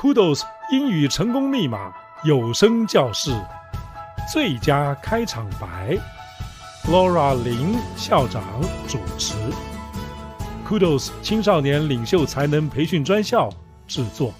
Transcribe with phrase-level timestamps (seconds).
[0.00, 1.92] Kudos 英语成功密码
[2.22, 3.36] 有声教室。
[4.32, 5.98] 最佳开场白
[6.84, 8.44] ，Laura 林校长
[8.86, 9.34] 主持
[10.64, 13.50] ，Kudos 青少年领袖才能培训专校
[13.88, 14.32] 制作。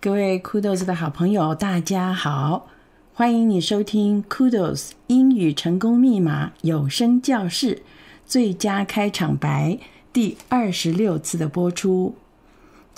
[0.00, 2.68] 各位 Kudos 的好朋友，大家好，
[3.12, 7.82] 欢迎你收听 Kudos 英语成功密码有声教室。
[8.24, 9.76] 最佳开场白
[10.12, 12.14] 第二十六次的播出。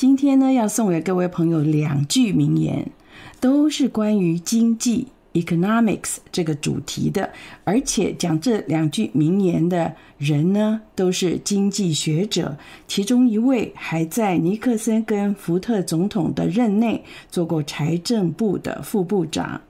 [0.01, 2.91] 今天呢，要送给各位朋友两句名言，
[3.39, 7.29] 都是关于经济 （economics） 这个主题的，
[7.65, 12.57] 而且讲这两句名言的人呢，都是经济学者，
[12.89, 19.61] 其中一位还在尼克森跟福特总统的任内做过财政部的副部长。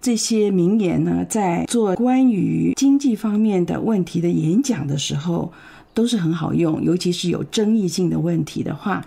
[0.00, 5.52] 这些名言呢，在做关于经济方面的问题的演讲的时候，
[5.94, 9.04] 都是很好用，尤其是有争议性的问题的话。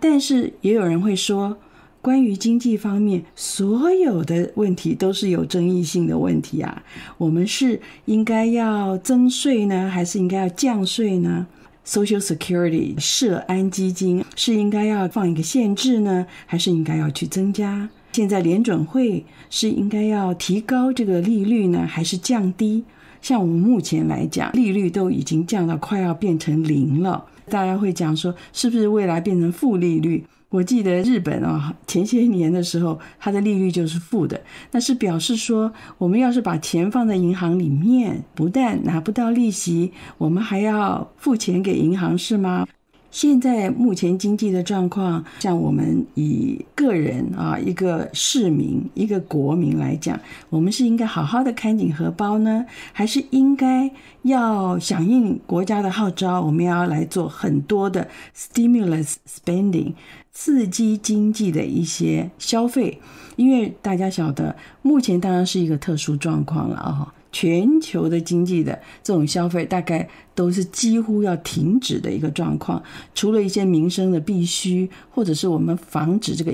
[0.00, 1.56] 但是也有人会说，
[2.00, 6.82] 关于经济方面，所有的问题都是有争议性的问题啊。
[7.18, 11.46] 我们是应该要增税呢，还是应该要降税呢
[11.86, 17.88] ？Social Security 社安基金是应该要放一个限制呢，还是应该要去增加？
[18.12, 22.84] 现在联准会是应该要提高这个利率呢，还是降低？
[23.22, 30.22] 像我们目前来讲，利率都已经降到快要变成零了，大家会讲说，是不是未来变成负利率？
[30.50, 34.38] 我记得日本啊，前些年的时候，它的利率就是负的，
[34.72, 42.66] 那是表示说，我们要是把钱放在银行里面，不但拿不到利息，我们还要付钱给银行，是吗？
[43.12, 53.90] 现在目前经济的状况，像我们以个人啊，一个市民、一个国民来讲，我们是应该好好的看紧荷包呢，还是应该
[54.22, 59.92] 要响应国家的号召，我们要来做很多的 stimulus spending，
[60.32, 62.98] 刺激经济的一些消费？
[63.36, 67.12] 因为大家晓得，目前当然是一个特殊状况了啊。
[67.32, 72.82] 全球的经济的这种消费，大概都是几乎要停止的一个状况。
[73.14, 76.52] 除了一些民生的必须，或者是我们防止这个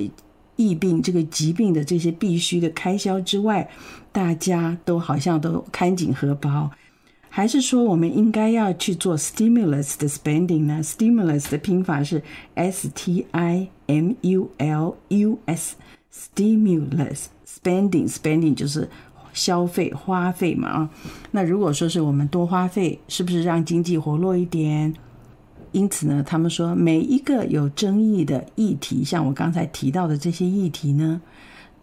[0.54, 3.68] 疫病、这个疾病的这些必须的开销之外，
[4.12, 6.70] 大家都好像都看紧荷包。
[7.28, 12.22] 还是说，我们应该要去做 stimulus 的 spending 呢？stimulus 的拼法是
[12.54, 18.88] s t i m u l u s，stimulus spending spending 就是。
[19.32, 20.90] 消费花费嘛啊，
[21.30, 24.94] 那如果说是我们多花费，是不是让经济活络一点？
[25.72, 31.20] 因此呢，他们说每一个有争议的议题，像我刚才提到的这些议题呢，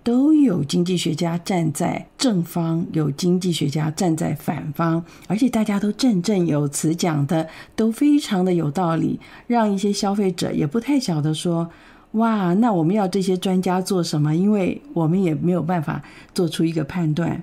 [0.04, 11.70] 都有经济学家站在正方，有经济学家站在反方，而且大家都振振有词，讲的都非常的有道理，让一些消费者也不太晓得说。
[12.16, 14.34] 哇，那我们要这些专家做什么？
[14.36, 16.02] 因为我们也没有办法
[16.34, 17.42] 做出一个判断。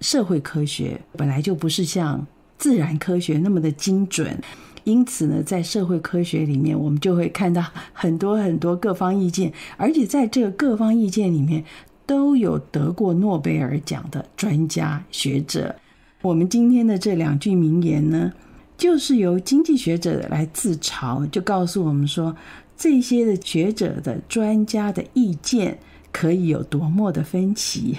[0.00, 2.24] 社会科学本来就不是像
[2.56, 4.38] 自然科学那么的精准，
[4.84, 11.64] 因此呢，在社会科学里面，我们就会看到很多很多各方意见，而且在这个各方意见里面，
[12.06, 15.74] 都有得过诺贝尔奖的专家学者。
[16.22, 18.32] 我们今天的这两句名言呢，
[18.76, 22.36] 就是由经济学者来自嘲，就告诉我们说。
[22.77, 25.79] 这些的学者的专家的意见
[26.11, 27.97] 可以有多么的分歧？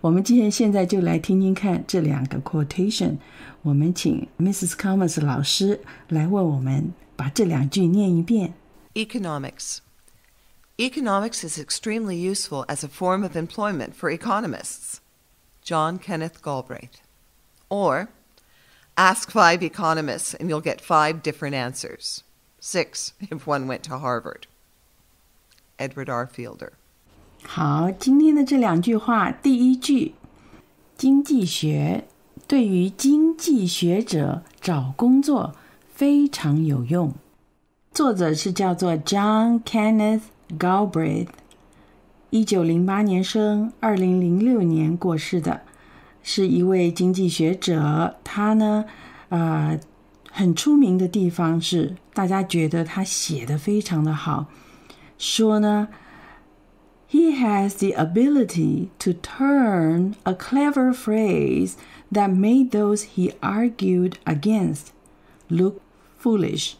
[0.00, 3.16] 我们今天现在就来听听看这两个 quotation。
[3.62, 4.72] 我们请 Mrs.
[4.72, 8.54] Thomas 老师来为我们把这两句念一遍。
[8.94, 9.78] Economics.
[10.78, 15.00] Economics is extremely useful as a form of employment for economists.
[15.62, 17.02] John Kenneth Galbraith.
[17.68, 18.08] Or,
[18.96, 22.22] ask five economists and you'll get five different answers.
[22.67, 24.47] Six, if one went to Harvard.
[25.77, 26.25] Edward R.
[26.25, 26.71] Fielder。
[27.43, 30.15] 好，今天的这两句话，第一句，
[30.97, 32.05] 经济学
[32.47, 35.53] 对于经济学者找工作
[35.93, 37.13] 非常有用。
[37.91, 40.23] 作者是叫做 John Kenneth
[40.57, 41.27] Galbraith，
[42.31, 45.61] 一九零八年生，二零零六年过世的，
[46.23, 48.15] 是一位经济学者。
[48.23, 48.85] 他呢，
[49.29, 49.79] 呃。
[50.37, 54.47] 很出名的地方是，大家觉得他写的非常的好，
[55.17, 55.87] 说呢
[57.09, 61.75] ，He has the ability to turn a clever phrase
[62.11, 64.87] that made those he argued against
[65.47, 65.75] look
[66.21, 66.73] foolish。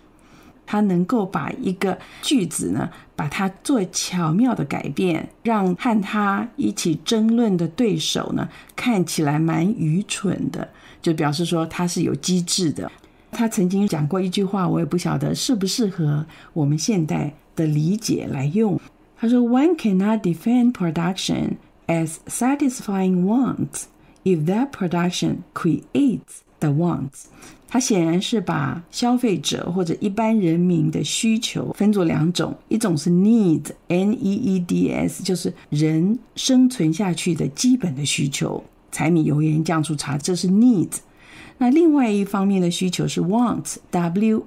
[0.65, 10.67] 他能够把一个句子呢，把它做巧妙的改变，让和他一起争论的对手呢，看起来蛮愚蠢的，
[11.01, 12.91] 就表示说他是有机智的。
[13.35, 18.79] 他曾经讲过一句话，我也不晓得适不适合我们现代的理解来用。
[19.17, 23.83] 他说：“One cannot defend production as satisfying wants
[24.23, 27.25] if that production creates the wants。”
[27.67, 40.99] 他显然是把消费者或者一般人民的需求分作两种，一种是 need，n e e d s，就是人生存下去的基本的需求，柴米油盐酱醋茶，这是 needs。
[41.58, 44.40] 那另外一方面的需求是 wants，W-A-N-T-S。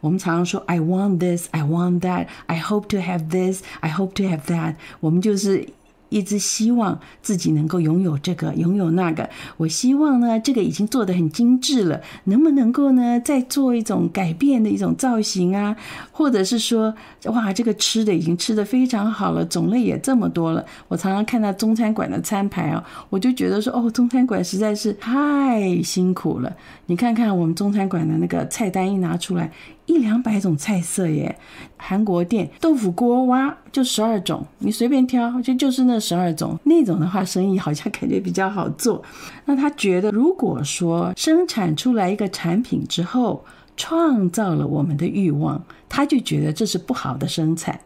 [0.00, 4.76] 我们常常说 I want this，I want that，I hope to have this，I hope to have that。
[5.00, 5.68] 我们就是。
[6.09, 9.29] 一直希望自己能够拥有这个，拥有那个。
[9.57, 15.75] 我希望呢，这个已经做得很精致了，能不能够呢，再做一种改变的一种造型啊？
[16.11, 16.93] 或者是说，
[17.25, 20.65] 哇，这个吃的已经吃得非常好了，种类也这么多了。
[20.87, 26.55] 我常常看到中餐馆的餐牌啊，我就觉得说，哦，中餐馆实在是太辛苦了。
[26.85, 29.51] 你看看我们中餐馆的那个菜单一拿出来。
[29.85, 31.37] 一两百种菜色耶，
[31.77, 36.59] 韩国店豆腐锅蛙，就十二种，你随便挑，就就是那十二种。
[36.63, 39.03] 那种的话，生意好像感觉比较好做。
[39.45, 43.43] 那他觉得，如果说生产出来一个产品之后，
[43.77, 47.79] 创造了我们的欲望，他就觉得这是不好的生产。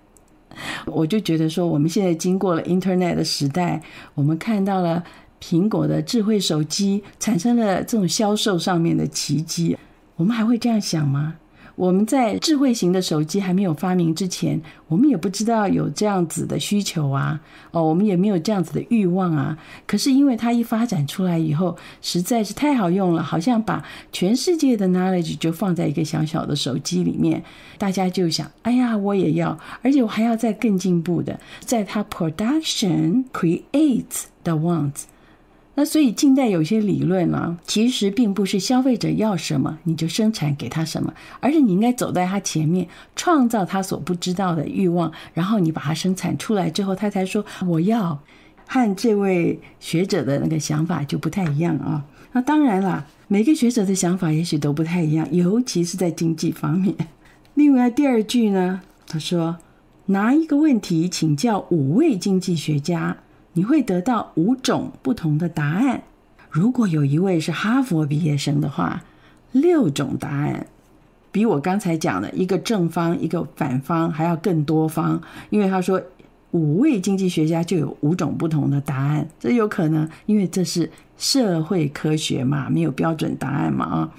[0.86, 3.82] 我就觉得说，我们现在经过了 Internet 的时代，
[4.14, 5.04] 我们看到了
[5.42, 9.78] 苹果的智慧手机产生了这种销售上面的奇迹，
[10.16, 11.36] 我们还会这样想吗？
[11.80, 14.60] 我们在智慧型的手机还没有发明之前，
[14.90, 17.40] 我们也不知道有这样子的需求啊，
[17.72, 19.58] 哦，我们也没有这样子的欲望啊。
[19.88, 23.82] 可是因为它一发展出来以后，实在是太好用了，好像把
[24.12, 27.42] 全世界的 knowledge 就放在一个小小的手机里面，
[27.78, 35.04] 大家就想，哎呀，我也要，而且我还要再更进步的，在它 production creates the wants。
[35.80, 42.86] 那所以近代有些理论呢、其实并不是消费者要什么你就生产给他什么，而是你应该走在他前面，
[43.16, 48.20] 创造他所不知道的欲望，然后你把它生产出来之后，他才说我要。
[48.72, 52.06] 和这位学者的那个想法就不太一样啊。
[52.34, 56.94] 那当然了，每个学者的想法也许都不太一样，尤其是在经济方面。
[57.54, 59.58] 另外第二句呢，他说
[60.08, 63.16] 拿一个问题请教五位经济学家。
[63.54, 66.04] 你会得到五种不同的答案。
[66.50, 69.04] 如果有一位是哈佛毕业生的话，
[69.52, 70.68] 六种答案，
[71.32, 75.22] 比我刚才讲的一个正方、一个反方还要更多方。
[75.50, 76.02] 因为他说
[76.52, 84.12] 五位经济学家就有五种不同的答案，这有可能，因为这是社会科学嘛，没有标准答案嘛啊。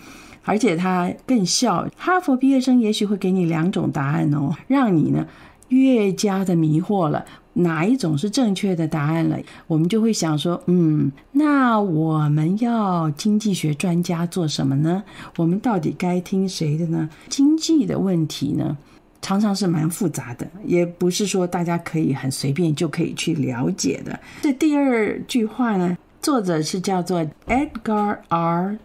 [0.44, 5.26] 而且他更笑，哈佛毕业生也许会给你两种答案哦，让你呢
[5.68, 7.24] 越加的迷惑了。
[7.54, 9.38] 哪一种是正确的答案了？
[9.66, 15.02] 我们就会想说，嗯，那我们要经济学专家做什么呢？
[15.36, 17.08] 我们到底该听谁的呢？
[17.28, 18.76] 经济的问题呢，
[19.20, 24.18] 常常是蛮复杂的，也不是说大家可以很随便就可以去了解的。
[24.42, 28.78] 这第二句话呢，作者是叫做 Edgar R.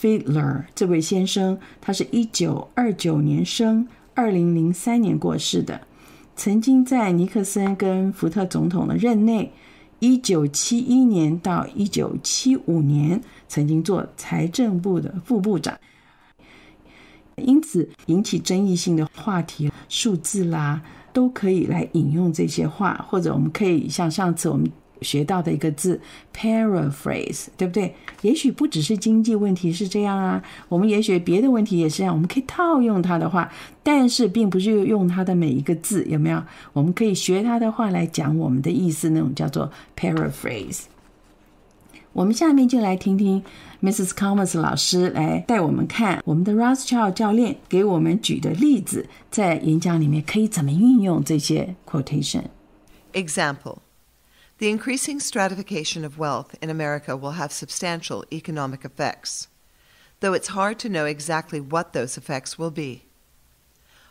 [0.00, 5.80] Fiedler 这位先生，他是一九二九年生，二零零三年过世的。
[6.38, 9.52] 曾经在尼克森跟福特总统的任内，
[9.98, 15.76] 一九七一年到一九七五年，曾经做财政部的副部长。
[17.34, 20.80] 因此引起争议性的话题、数字啦，
[21.12, 24.70] 都可以来引用这些话，或者我们可以像上次我们。
[25.02, 26.00] 学到的一个字
[26.34, 27.94] ，paraphrase，对不对？
[28.22, 32.12] 也许不只是经济问题是这样啊，我们也许别的问题也是这样。
[32.12, 33.50] 我们可以套用他的话，
[33.82, 36.42] 但是并不是用他的每一个字，有没有？
[36.72, 40.82] 我们可以学他的话来讲我们的意思，那种叫做 paraphrase。
[42.12, 43.44] 我们下面就来听听
[43.80, 44.08] Mrs.
[44.08, 52.44] Comas 老师来带我们看我们的 Rothschild 教练给我们举的例子，在演讲里面可以怎么运用这些 quotation。
[53.12, 53.76] Example.
[54.58, 59.46] The increasing stratification of wealth in America will have substantial economic effects,
[60.18, 63.04] though it's hard to know exactly what those effects will be.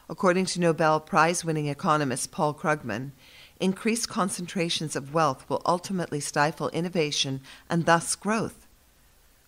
[0.07, 3.11] According to Nobel Prize winning economist Paul Krugman,
[3.59, 8.67] increased concentrations of wealth will ultimately stifle innovation and thus growth,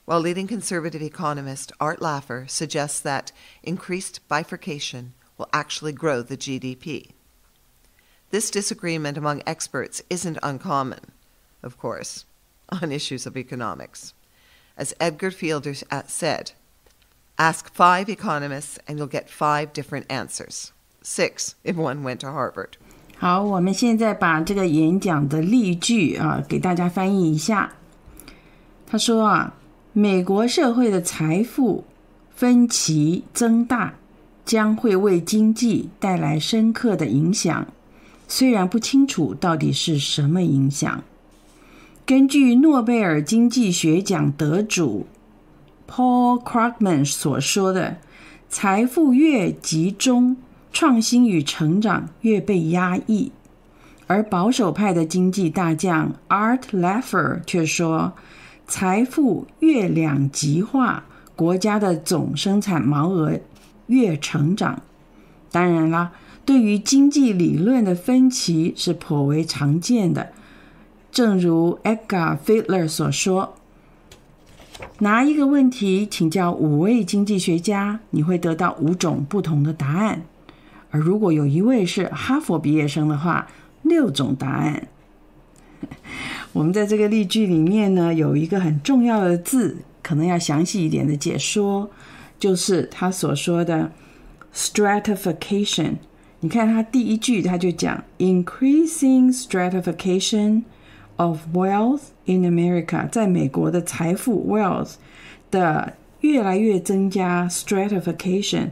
[0.04, 3.32] while leading conservative economist Art Laffer suggests that
[3.64, 7.12] increased bifurcation will actually grow the GDP.
[8.31, 11.13] This disagreement among experts isn't uncommon,
[11.63, 12.25] of course,
[12.69, 14.13] on issues of economics.
[14.77, 15.75] As Edgar Fielder
[16.07, 16.53] said,
[17.39, 20.73] ask five economists and you'll get five different answers.
[21.03, 22.77] Six if one went to Harvard.
[23.19, 27.75] 好，我们现在把这个演讲的例句啊，给大家翻译一下。
[28.87, 29.55] 他说啊，
[29.93, 31.85] 美国社会的财富
[32.35, 33.95] 分歧增大。
[34.45, 37.67] 将会为经济带来深刻的影响，
[38.30, 41.04] 虽然不清楚到底是什么影响。
[42.06, 45.08] 根据诺贝尔经济学奖得主
[45.88, 47.98] Paul Krugman 所说的，
[48.48, 50.38] 财富越集中，
[50.72, 53.32] 创新与成长越被压抑。
[54.06, 58.14] 而保守派的经济大将 Art Laffer 却说，
[58.68, 61.06] 财富越两极化，
[61.36, 63.40] 国家的总生产毛额
[63.88, 64.82] 越成长。
[65.52, 66.12] 当然啦，
[66.50, 70.32] 对于经济理论的分歧是颇为常见的。
[71.12, 73.54] 正如 Edgar Fidler 所说
[74.98, 80.22] ：“拿一个问题请教五位经济学家，你会得到五种不同的答案；
[80.90, 83.48] 而如果有一位是哈佛毕业生的话，
[83.84, 84.88] 六种答案。
[86.54, 91.92] ”我们在这个例句里面呢，有一个很重要的字，可能要详细一点的解说，
[92.40, 93.92] 就是他所说的
[94.52, 95.98] “stratification”。
[96.41, 104.95] 你看他第一句，他就讲 “increasing stratification”。Of wealth in America，在美国的财富 wealth
[105.49, 105.93] 的
[106.23, 108.71] 越来越增加，stratification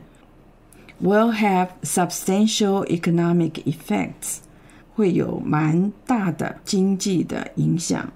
[1.01, 4.39] will have substantial economic effects，
[4.97, 8.13] 会有蛮大的经济的影响。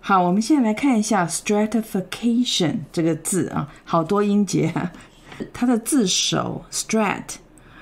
[0.00, 4.90] 好，我们现在来看一下 stratification 这个字啊，好多音节啊，
[5.52, 7.24] 它的字首 strat，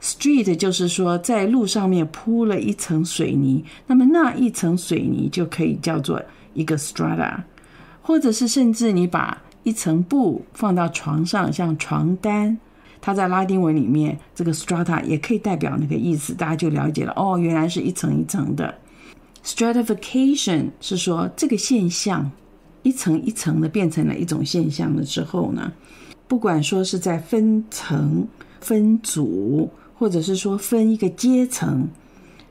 [0.00, 6.22] ，street 就是说在路上面铺了一层水泥，那么那一层水泥就可以叫做
[6.54, 7.42] 一个 strata，
[8.00, 12.56] 或者是甚至你把一层布放到床上，像床单。
[13.04, 17.12] 它在拉丁文里面，这个 strata 也可以代表那个意思，大家就了解了。
[17.16, 18.72] 哦，原来是一层一层的。
[19.44, 22.30] stratification 是说这个现象
[22.84, 25.72] 一层一层的变成了一种现象了之后呢，
[26.28, 28.24] 不管说是在分层、
[28.60, 29.68] 分组，
[29.98, 31.88] 或者是说分一个阶层，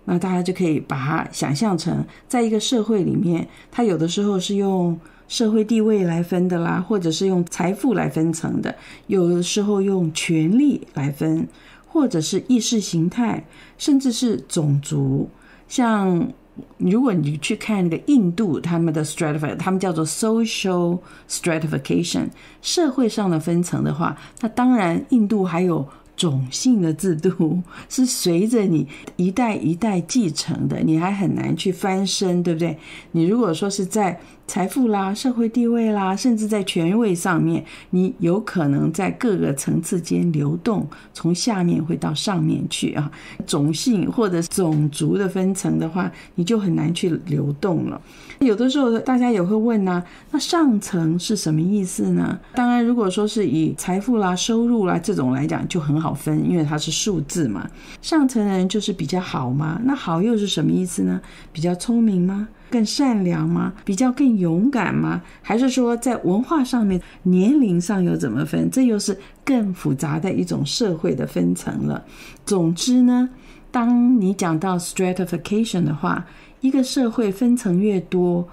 [0.03, 4.99] 那大家就可以把它想象成，在一个社会里面，它有的时候是用。
[5.31, 8.75] 社会地位来分的啦，或者是用财富来分层的，
[9.07, 11.47] 有的时候用权力来分，
[11.87, 13.41] 或者是意识形态，
[13.77, 15.29] 甚至是种族。
[15.69, 16.29] 像
[16.77, 22.27] 如果你去看那个印度，他们的 stratification，他们叫做 social stratification，
[22.61, 25.87] 社会上的分层的话，那当然印度还有。
[26.21, 27.59] 种姓的制度
[27.89, 32.77] 是随着你一代一代继承的，你还很难去翻身，对不对？
[33.11, 43.09] 你如果说是在财富啦、社会地位啦，甚至在权位上面，你有可能在各个层次间流动，从下面会到上面去啊。
[43.47, 47.99] 种姓或者种族的分层的话，你就很难去流动了。
[48.39, 52.37] 有的时候大家也会问呢、那上层是什么意思呢？
[52.53, 57.69] 当然，如果说是以财富啦、收入啦这种来讲，就很好分，因为它是数字嘛。
[58.01, 59.79] 上层人就是比较好吗？
[59.83, 61.19] 那好又是什么意思呢？
[61.51, 62.47] 比较聪明吗？
[62.69, 63.73] 更善良吗？
[63.83, 65.21] 比较更勇敢吗？
[65.41, 68.69] 还是说在文化上面、年龄上又怎么分？
[68.71, 72.03] 这又是更复杂的一种社会的分层了。
[72.45, 73.29] 总之呢，
[73.71, 76.25] 当你讲到 stratification 的话，
[76.61, 78.47] 一个社会分层越多，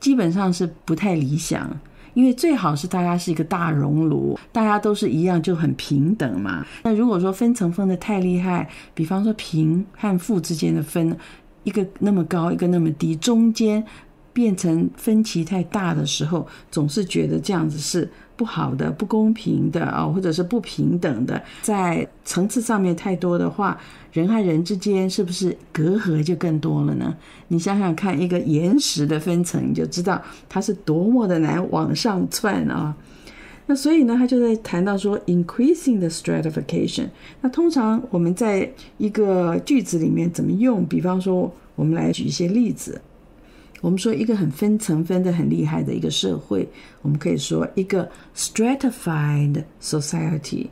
[0.00, 1.70] 基本上是不太理想，
[2.14, 6.66] 因为最好是大家是一个大熔炉，大家都是一样就很平等嘛。
[6.82, 11.16] 那如果说分层分的太厉害，比方说贫和富之间的分，
[11.64, 13.84] 一个那么高，一个那么低，中间
[14.32, 18.10] 变成分歧太大的时候，总是觉得这样子是
[18.42, 23.78] 不好的、不公平的啊，或者是不平等的，在层次上面太多的话，
[24.10, 27.16] 人和人之间是不是隔阂就更多了呢？
[27.46, 32.92] 你想想看，一个岩石的分层，你就知道它是多么的难往上窜啊。
[33.66, 37.06] 那所以呢，他就在谈到说，increasing the stratification。
[37.42, 38.68] 那通常我们在
[38.98, 40.84] 一个句子里面怎么用？
[40.84, 43.00] 比方说，我们来举一些例子。
[43.82, 46.66] 我们说一个很分层分得很厉害的一个社会，
[47.02, 50.68] 我们可以说一个 stratified society。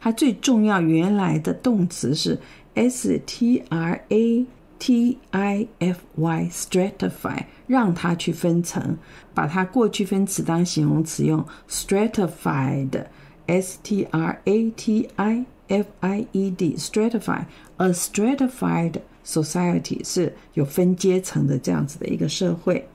[0.00, 2.38] 它最重要原来的动词是
[2.74, 4.46] s t r a
[4.78, 8.96] t i f y stratify，让它去分层，
[9.34, 18.94] 把它过去分词当形容词用 stratified，s t r a t i f i e d stratify，a stratified
[19.25, 22.87] society 是有分阶层的这样子的一个社会。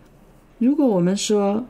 [0.59, 1.65] 如果我们说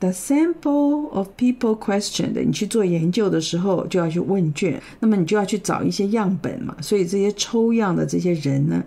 [0.00, 6.76] the sample of people questioned，你去做研究的时候就要去问卷，那么你就要去找一些样本嘛。
[6.80, 8.84] 所以这些抽样的这些人呢，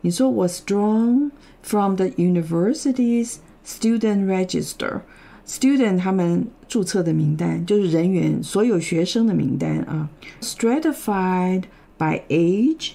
[0.00, 1.30] 你说 was drawn
[1.62, 3.36] from the university's
[3.66, 10.08] student register，student 他们注册的名单就是人员所有学生的名单啊，
[10.40, 11.64] stratified
[11.98, 12.92] by age。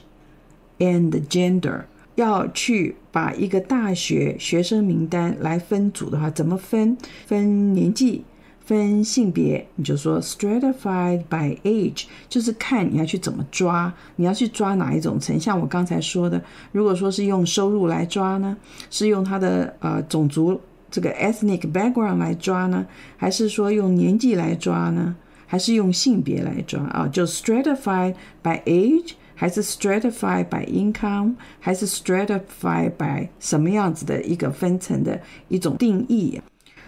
[0.79, 1.83] And gender
[2.15, 6.97] 要去把一个大学学生名单来分组的话，怎么分？
[7.27, 8.25] 分年纪，
[8.65, 15.39] 分性别，你就说 stratified by age，就是看你要去怎么抓，你要去抓哪一种层。
[15.39, 16.43] 像我刚才说的，
[16.73, 18.57] 如果说是用收入来抓呢，
[18.91, 20.59] 是用他的呃种族
[20.91, 25.15] 这个 ethnic background 来抓呢，还是说用年纪来抓呢？
[25.47, 27.07] 还是用性别来抓啊？
[27.07, 29.13] 就 stratified by age。
[29.37, 36.41] 还是 stratify by income，还是 stratified by 什么样子的一个分层的一种定义？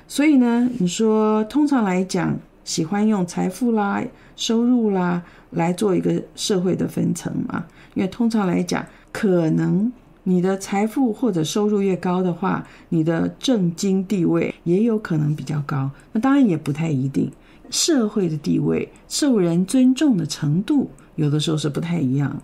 [0.09, 4.03] 所以呢，你说通常来讲，喜欢用财富啦、
[4.35, 7.67] 收入啦来做一个社会的分层嘛？
[7.95, 15.91] 因为通常来讲，可能你的财富或者收入越高的话，你的政经地位也有可能比较高。
[16.13, 17.31] 那当然也不太一定，
[17.69, 20.91] 社会的地位、受人尊重的程度。
[21.19, 22.41] 有的时候是不太一样，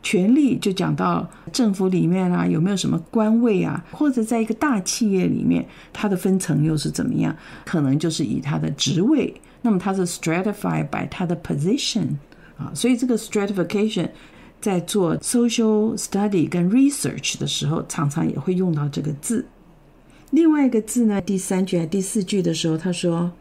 [0.00, 7.36] 权力就讲到政府里面啊，有没有什么官位啊，或者在一个大企业里面，它的分层又是怎么样？
[7.64, 12.06] 可能就是以它的职位，那么它是 stratified by 它的 position
[12.56, 14.08] 啊，所以这个 stratification
[14.60, 19.44] 在做 social study 跟 research 的时候，常常也会用到这个字。
[20.30, 23.32] 另外一个字呢，第三句还第四句的时候，他说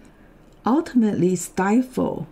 [0.63, 2.23] ultimately stifle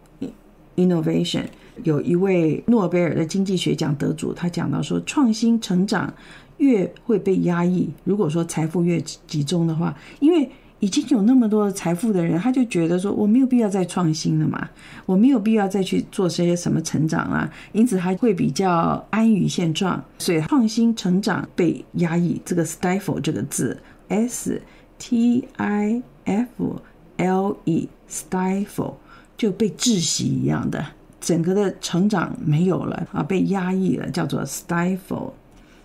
[0.75, 1.45] innovation。
[1.83, 6.13] 有一位诺贝尔的经济学奖得主，他讲到说，创新成长
[6.57, 7.89] 越会被压抑。
[8.03, 14.69] 如果说财富越集中的话，因为已经有那么多财富的人，他就觉得说，我没有必要再创新了嘛，
[15.05, 20.01] 我没有必要再去做些什么成长啊，因此他会比较安于现状。
[20.19, 24.61] 所以创新成长被压抑，这个 stifle 这个字，s
[24.97, 26.81] t i f
[27.17, 28.93] l e stifle
[29.35, 30.85] 就被窒息一样的。
[31.19, 35.31] 整个的成长没有了啊，被压抑了，叫做 stifle。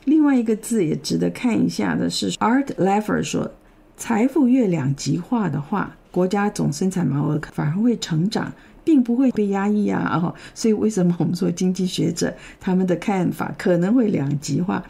[0.05, 3.51] 另外一个字也值得看一下的是，Art Laffer 说，
[3.97, 8.53] 财富越两极化的话，国家总生产毛额反而会成长，
[8.85, 10.21] 并不会被压抑啊。
[10.23, 14.85] 哦，所以为什么我们说经济学者他们的看法可能会两极化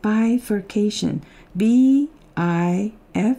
[0.00, 3.36] ？Bifurcation，B I F。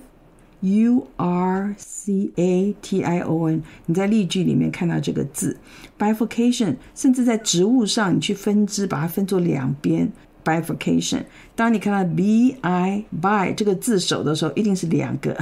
[0.61, 5.57] U R C A T I O N，你在例句里面看到这个字
[5.99, 10.11] ，bifurcation，甚至在植物上你去分支，把它分作两边
[10.43, 11.23] ，bifurcation。
[11.55, 15.37] 当你看到 B I by 这个字首的时候，一定是两个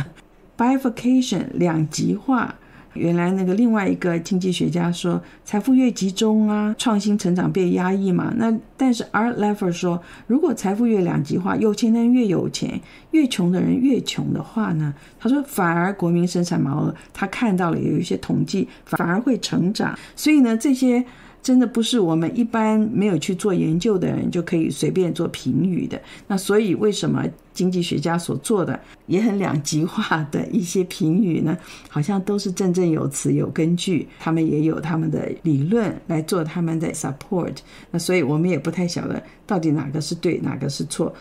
[0.58, 2.56] bifurcation，两极化。
[2.94, 8.34] 原来那个另外一个经济学家说，财富越集中啊，创新成长被压抑嘛。
[8.38, 12.80] 那但是 Art Laffer 说，如果财富越两极化，有钱的人越有钱，
[13.12, 19.98] 越穷的人越穷的话呢，他说反而国民生产毛额，他看到了有一些统计，反而会成长。
[20.16, 21.06] 所以呢，这些。
[21.42, 26.00] 真的不是我们一般没有去做研究的人就可以随便做评语的。
[26.28, 31.58] 那所以为什么经济学家所做的也很两极化的一些评语呢？
[31.90, 37.56] 好像都是振振有词、有根据，他们也有他们的理论来做他们的 support。
[37.92, 41.14] 那所以我们也不太晓得到底哪个是对，哪个是错。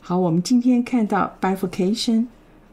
[0.00, 2.26] 好，我们今天看到 bifurcation、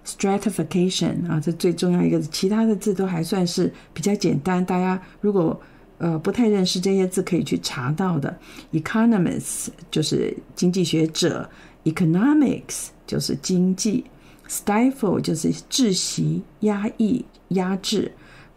[0.05, 4.63] stratification 啊，这最重要一个，其他的字都还算是比较简单。
[4.63, 5.59] 大家如果
[5.97, 8.37] 呃，不太认识这些字，可以去查到的。
[8.73, 11.49] Economists 就是经济学者
[11.85, 14.03] ，Economics 就是经济
[14.49, 18.11] Stifle 就是窒息、压抑、压制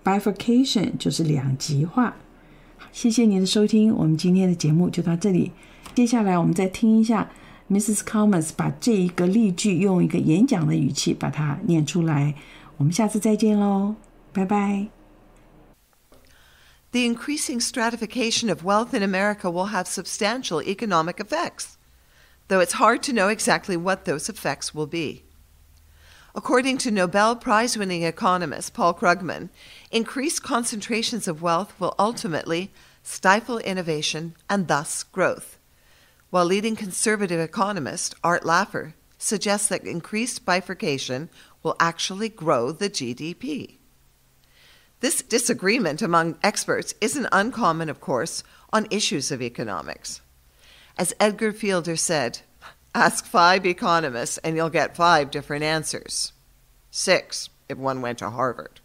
[0.04, 2.16] ；bifurcation 就是两极化。
[2.90, 5.52] 谢谢你的收听，我们今天的节目就到这里。
[5.94, 7.30] 接下来我们再听一下
[7.70, 7.98] Mrs.
[7.98, 12.34] Commons 把这一个例句用一个演讲的语气把它念出来。
[12.76, 13.94] 我们下次再见喽，
[14.32, 14.97] 拜拜。
[16.92, 21.76] The increasing stratification of wealth in America will have substantial economic effects,
[22.48, 25.24] though it's hard to know exactly what those effects will be.
[26.34, 29.50] According to Nobel Prize winning economist Paul Krugman,
[29.90, 32.70] increased concentrations of wealth will ultimately
[33.02, 35.58] stifle innovation and thus growth,
[36.30, 41.28] while leading conservative economist Art Laffer suggests that increased bifurcation
[41.62, 43.77] will actually grow the GDP.
[45.00, 50.20] This disagreement among experts isn't uncommon, of course, on issues of economics.
[50.96, 52.40] As Edgar Fielder said,
[52.94, 56.32] Ask five economists and you'll get five different answers.
[56.90, 58.80] Six, if one went to Harvard.